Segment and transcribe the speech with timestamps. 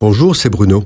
[0.00, 0.84] Bonjour, c'est Bruno.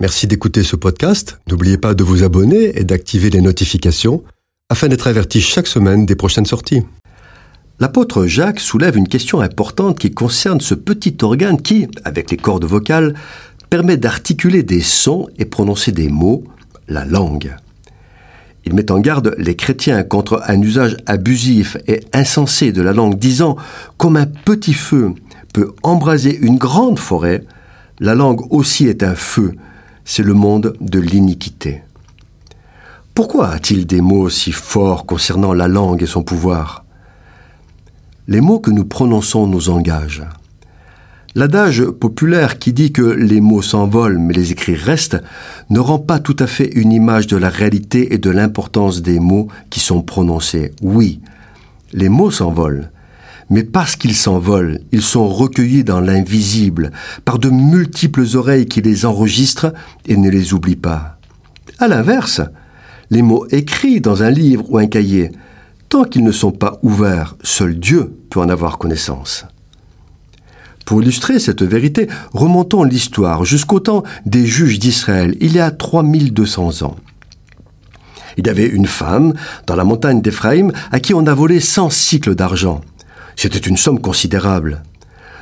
[0.00, 1.38] Merci d'écouter ce podcast.
[1.50, 4.24] N'oubliez pas de vous abonner et d'activer les notifications
[4.70, 6.82] afin d'être averti chaque semaine des prochaines sorties.
[7.78, 12.64] L'apôtre Jacques soulève une question importante qui concerne ce petit organe qui, avec les cordes
[12.64, 13.12] vocales,
[13.68, 16.42] permet d'articuler des sons et prononcer des mots,
[16.88, 17.54] la langue.
[18.64, 23.18] Il met en garde les chrétiens contre un usage abusif et insensé de la langue,
[23.18, 23.56] disant
[23.98, 25.12] Comme un petit feu
[25.52, 27.44] peut embraser une grande forêt,
[28.00, 29.54] la langue aussi est un feu,
[30.04, 31.82] c'est le monde de l'iniquité.
[33.14, 36.84] Pourquoi a-t-il des mots si forts concernant la langue et son pouvoir?
[38.26, 40.24] Les mots que nous prononçons nous engagent.
[41.36, 45.20] L'adage populaire qui dit que les mots s'envolent mais les écrits restent
[45.70, 49.20] ne rend pas tout à fait une image de la réalité et de l'importance des
[49.20, 50.72] mots qui sont prononcés.
[50.80, 51.20] Oui,
[51.92, 52.90] les mots s'envolent,
[53.50, 56.90] mais parce qu'ils s'envolent, ils sont recueillis dans l'invisible
[57.24, 59.72] par de multiples oreilles qui les enregistrent
[60.06, 61.18] et ne les oublient pas.
[61.78, 62.40] À l'inverse,
[63.10, 65.32] les mots écrits dans un livre ou un cahier,
[65.88, 69.46] tant qu'ils ne sont pas ouverts, seul Dieu peut en avoir connaissance.
[70.84, 76.82] Pour illustrer cette vérité, remontons l'histoire jusqu'au temps des juges d'Israël, il y a 3200
[76.82, 76.96] ans.
[78.36, 79.32] Il y avait une femme
[79.66, 82.80] dans la montagne d'Éphraïm à qui on a volé 100 cycles d'argent.
[83.36, 84.82] C'était une somme considérable.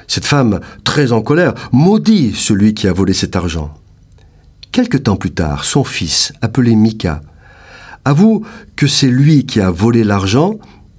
[0.09, 3.73] Cette femme, très en colère, maudit celui qui a volé cet argent.
[4.73, 7.21] Quelque temps plus tard, son fils, appelé Mika,
[8.05, 8.45] avoue
[8.77, 10.55] que c'est lui qui a volé l'argent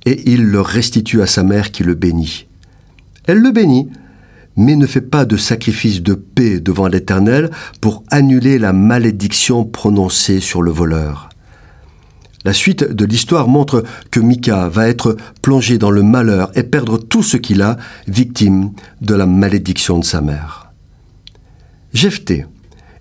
[0.05, 2.47] et il le restitue à sa mère qui le bénit.
[3.25, 3.89] Elle le bénit,
[4.55, 7.49] mais ne fait pas de sacrifice de paix devant l'Éternel
[7.81, 11.29] pour annuler la malédiction prononcée sur le voleur.
[12.45, 16.97] La suite de l'histoire montre que Mika va être plongé dans le malheur et perdre
[16.97, 17.77] tout ce qu'il a,
[18.07, 20.71] victime de la malédiction de sa mère.
[21.93, 22.45] Jephthé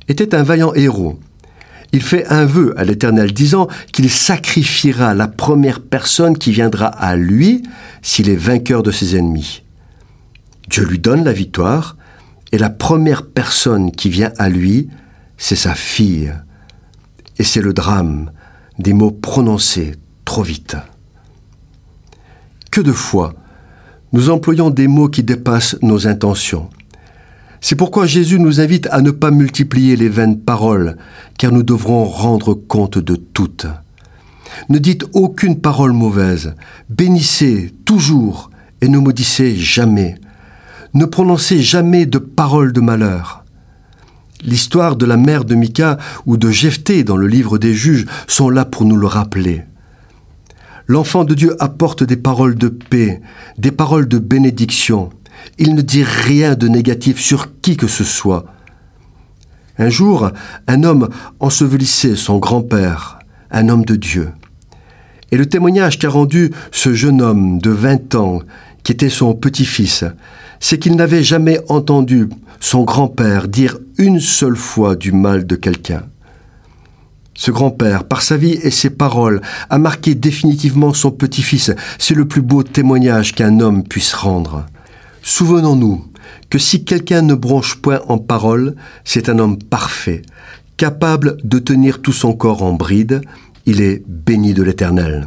[0.08, 1.18] était un vaillant héros.
[1.92, 7.16] Il fait un vœu à l'Éternel disant qu'il sacrifiera la première personne qui viendra à
[7.16, 7.62] lui
[8.00, 9.62] s'il est vainqueur de ses ennemis.
[10.68, 11.96] Dieu lui donne la victoire
[12.52, 14.88] et la première personne qui vient à lui,
[15.36, 16.32] c'est sa fille.
[17.38, 18.30] Et c'est le drame
[18.78, 19.94] des mots prononcés
[20.24, 20.76] trop vite.
[22.70, 23.34] Que de fois
[24.12, 26.68] nous employons des mots qui dépassent nos intentions.
[27.62, 30.98] C'est pourquoi Jésus nous invite à ne pas multiplier les vaines paroles,
[31.38, 33.66] car nous devrons rendre compte de toutes.
[34.68, 36.54] Ne dites aucune parole mauvaise,
[36.90, 38.50] bénissez toujours
[38.82, 40.16] et ne maudissez jamais.
[40.92, 43.41] Ne prononcez jamais de paroles de malheur.
[44.44, 48.50] L'histoire de la mère de Mika ou de Jephthé dans le livre des juges sont
[48.50, 49.62] là pour nous le rappeler.
[50.88, 53.22] L'enfant de Dieu apporte des paroles de paix,
[53.56, 55.10] des paroles de bénédiction.
[55.58, 58.46] Il ne dit rien de négatif sur qui que ce soit.
[59.78, 60.30] Un jour,
[60.66, 61.08] un homme
[61.38, 63.20] ensevelissait son grand-père,
[63.50, 64.30] un homme de Dieu.
[65.30, 68.40] Et le témoignage qu'a rendu ce jeune homme de vingt ans,
[68.82, 70.04] qui était son petit-fils,
[70.60, 72.28] c'est qu'il n'avait jamais entendu
[72.60, 76.04] son grand-père dire une seule fois du mal de quelqu'un.
[77.34, 81.72] Ce grand-père, par sa vie et ses paroles, a marqué définitivement son petit-fils.
[81.98, 84.66] C'est le plus beau témoignage qu'un homme puisse rendre.
[85.22, 86.04] Souvenons-nous
[86.50, 90.22] que si quelqu'un ne bronche point en parole, c'est un homme parfait,
[90.76, 93.22] capable de tenir tout son corps en bride.
[93.64, 95.26] Il est béni de l'Éternel.